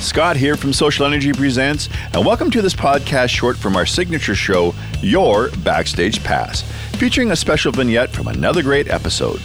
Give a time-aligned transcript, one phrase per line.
[0.00, 4.74] Scott here from SocialNRG Presents, and welcome to this podcast short from our signature show,
[5.00, 6.62] Your Backstage Pass,
[6.96, 9.40] featuring a special vignette from another great episode.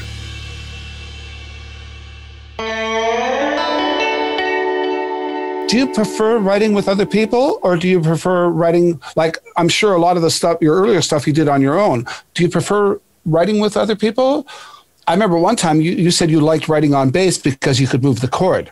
[5.74, 9.96] do you prefer writing with other people or do you prefer writing like i'm sure
[9.96, 12.50] a lot of the stuff your earlier stuff you did on your own do you
[12.50, 14.46] prefer writing with other people
[15.08, 18.04] i remember one time you, you said you liked writing on bass because you could
[18.04, 18.72] move the chord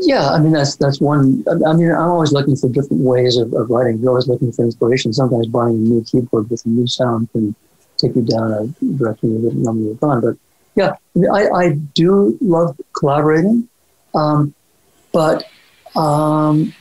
[0.00, 3.52] yeah i mean that's that's one i mean i'm always looking for different ways of,
[3.54, 6.86] of writing you're always looking for inspiration sometimes buying a new keyboard with a new
[6.86, 7.54] sound can
[7.96, 8.66] take you down a
[8.96, 10.36] direction you didn't normally have gone but
[10.74, 10.94] yeah
[11.32, 13.68] I, I do love collaborating
[14.14, 14.54] um,
[15.12, 15.44] but
[15.96, 16.72] um,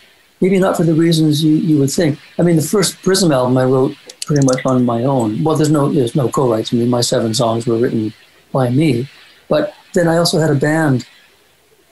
[0.42, 2.20] maybe not for the reasons you, you would think.
[2.38, 3.96] I mean, the first Prism album I wrote
[4.26, 5.44] pretty much on my own.
[5.44, 6.74] Well, there's no there's no co-writes.
[6.74, 8.14] I mean, my seven songs were written
[8.52, 9.10] by me,
[9.50, 11.08] but then I also had a band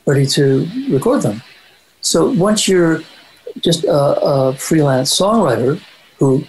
[0.05, 1.41] ready to record them.
[2.01, 3.01] So once you're
[3.61, 5.81] just a, a freelance songwriter
[6.19, 6.43] who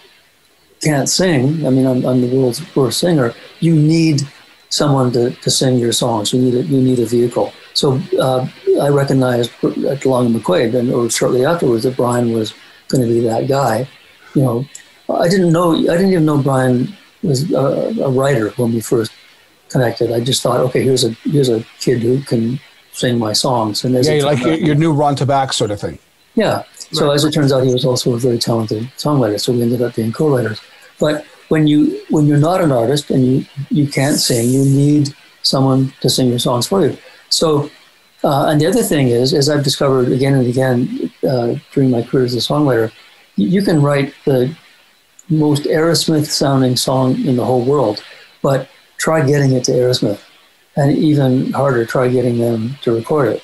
[0.82, 3.34] can't sing, I mean, I'm, I'm, the world's worst singer.
[3.60, 4.20] You need
[4.68, 6.32] someone to, to sing your songs.
[6.32, 7.52] You need a, you need a vehicle.
[7.74, 8.46] So uh,
[8.80, 12.54] I recognized along McQuaid, and or shortly afterwards, that Bryan was
[12.88, 13.88] going to be that guy.
[14.34, 14.64] You know,
[15.08, 15.74] I didn't know.
[15.74, 19.12] I didn't even know Bryan was a, a writer when we first
[19.68, 20.12] connected.
[20.12, 22.60] I just thought, okay, here's a here's a kid who can
[22.96, 23.84] sing my songs.
[23.84, 25.98] And yeah, like your, your, new Ron Tabak sort of thing.
[26.34, 26.64] Yeah.
[26.92, 27.14] So right.
[27.14, 29.38] as it turns out, he was also a very talented songwriter.
[29.40, 30.60] So we ended up being co-writers.
[30.98, 35.14] But when you when you're not an artist and you you can't sing, you need
[35.42, 36.96] someone to sing your songs for you.
[37.28, 37.70] So,
[38.24, 42.02] uh, and the other thing is, as I've discovered again and again uh, during my
[42.02, 42.92] career as a songwriter,
[43.36, 44.54] you can write the
[45.28, 48.02] most Aerosmith sounding song in the whole world,
[48.42, 50.20] but try getting it to Aerosmith,
[50.76, 53.42] and even harder, try getting them to record it.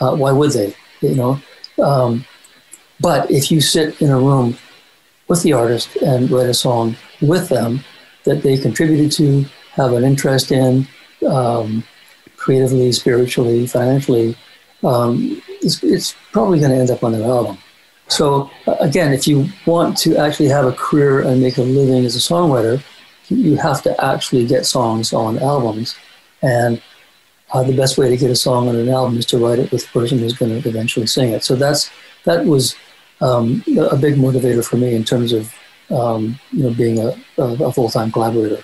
[0.00, 0.74] Uh, why would they?
[1.00, 1.40] You know.
[1.82, 2.24] Um,
[3.00, 4.56] but if you sit in a room
[5.28, 7.80] with the artist and write a song with them
[8.24, 10.86] that they contributed to, have an interest in,
[11.26, 11.82] um,
[12.36, 14.36] creatively, spiritually, financially,
[14.84, 17.58] um, it's, it's, probably going to end up on their album.
[18.08, 22.04] So uh, again, if you want to actually have a career and make a living
[22.04, 22.82] as a songwriter,
[23.28, 25.94] you have to actually get songs on albums.
[26.42, 26.82] And
[27.52, 29.70] uh, the best way to get a song on an album is to write it
[29.70, 31.44] with the person who's going to eventually sing it.
[31.44, 31.90] So that's
[32.24, 32.74] that was
[33.20, 35.54] um, a big motivator for me in terms of
[35.90, 38.62] um, you know being a, a full time collaborator.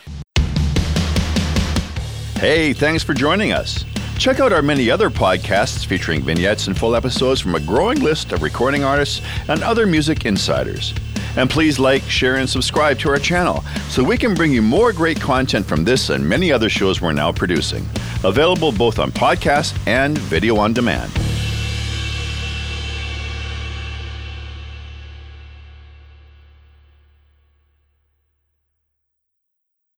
[2.38, 3.84] Hey, thanks for joining us.
[4.16, 8.32] Check out our many other podcasts featuring vignettes and full episodes from a growing list
[8.32, 10.92] of recording artists and other music insiders.
[11.36, 14.92] And please like, share, and subscribe to our channel so we can bring you more
[14.92, 17.86] great content from this and many other shows we're now producing.
[18.24, 21.27] Available both on podcast and video on demand.